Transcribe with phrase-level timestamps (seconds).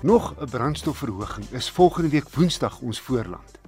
[0.00, 3.58] Nog 'n brandstofverhoging is volgende week Woensdag ons voorland.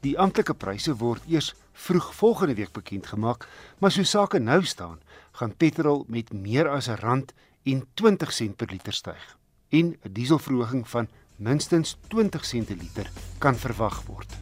[0.00, 3.48] Die amptelike pryse word eers vroeg volgende week bekend gemaak,
[3.78, 5.00] maar so sake nou staan,
[5.32, 7.32] gaan petrol met meer as 'n rand
[7.62, 9.36] en 20 sent per liter styg
[9.68, 14.32] en 'n dieselverhoging van minstens 20 sent per liter kan verwag word.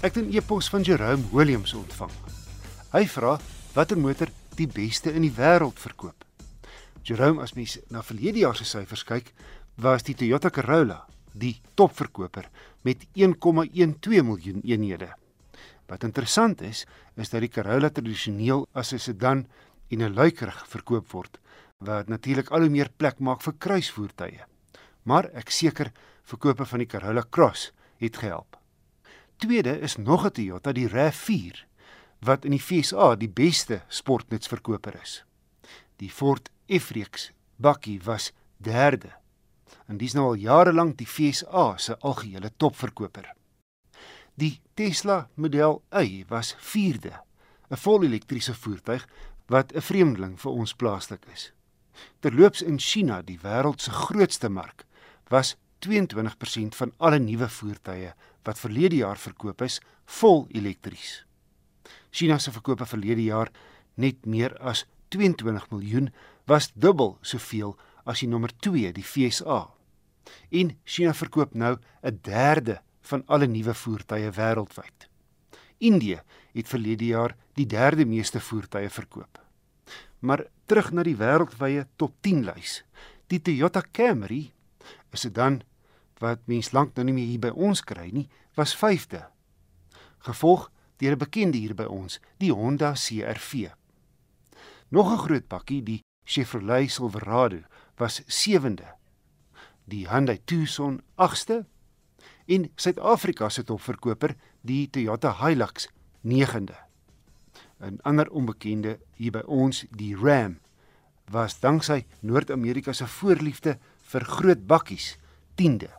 [0.00, 2.12] Ek het 'n e-pos van Jerome Williams ontvang.
[2.90, 3.38] Hy vra
[3.72, 6.24] watter motor die beste in die wêreld verkoop.
[7.02, 9.32] Jerome, as mens na verlede jaar se syfers kyk,
[9.78, 11.04] was die Toyota Corolla
[11.38, 12.48] die topverkoper
[12.82, 15.12] met 1,12 miljoen eenhede.
[15.88, 16.84] Wat interessant is,
[17.16, 19.46] is dat die Corolla tradisioneel as 'n sedan
[19.88, 21.38] en 'n luikerig verkoop word,
[21.78, 24.44] wat natuurlik al hoe meer plek maak vir kruisvoertuie.
[25.02, 25.92] Maar ek seker
[26.24, 28.58] verkope van die Corolla Cross het gehelp.
[29.36, 31.67] Tweede is nog 'n Toyota, die RAV4,
[32.20, 35.22] wat in die FSA die beste sportnutsverkoper is.
[35.98, 39.10] Die Ford F-reeks bakkie was derde.
[39.86, 43.32] En dis nou al jare lank die FSA se algehele topverkoper.
[44.38, 47.12] Die Tesla Model Y was 4de,
[47.70, 49.06] 'n volelektriese voertuig
[49.46, 51.52] wat 'n vreemdeling vir ons plaaslik is.
[52.20, 54.86] Terloops in China, die wêreld se grootste mark,
[55.28, 61.27] was 22% van alle nuwe voertuie wat verlede jaar verkoop is, vol elektries.
[62.10, 63.50] China se verkope verlede jaar
[63.94, 66.10] net meer as 22 miljoen
[66.46, 69.66] was dubbel soveel as die nommer 2, die FSA.
[70.50, 75.08] En China verkoop nou 'n derde van alle nuwe voertuie wêreldwyd.
[75.78, 76.20] Indië
[76.52, 79.38] het verlede jaar die derde meeste voertuie verkoop.
[80.18, 82.82] Maar terug na die wêreldwye top 10 lys.
[83.26, 84.52] Die Toyota Camry
[85.12, 85.62] is dit dan
[86.18, 88.28] wat mens lank nou nie meer hier by ons kry nie,
[88.58, 89.22] was 5de.
[90.26, 93.70] Gevolg deur 'n bekende hier by ons, die Honda CR-V.
[94.88, 97.60] Nog 'n groot bakkie, die Chevrolet Silverado,
[97.96, 98.86] was 7de.
[99.84, 101.66] Die Hyundai Tucson 8ste
[102.46, 105.88] en Suid-Afrika se topverkoper, die Toyota Hilux
[106.20, 106.76] 9de.
[107.80, 110.58] 'n Ander onbekende hier by ons, die Ram,
[111.30, 113.78] was danksy Noord-Amerika se voorliefde
[114.10, 115.16] vir groot bakkies
[115.54, 115.90] 10de.